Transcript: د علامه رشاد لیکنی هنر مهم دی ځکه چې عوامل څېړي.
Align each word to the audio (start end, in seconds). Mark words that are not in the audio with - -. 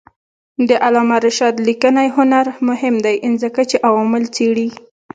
د 0.67 0.71
علامه 0.85 1.17
رشاد 1.25 1.55
لیکنی 1.67 2.07
هنر 2.17 2.45
مهم 2.69 2.95
دی 3.05 3.15
ځکه 3.43 3.61
چې 3.69 3.75
عوامل 3.87 4.23
څېړي. 4.35 4.67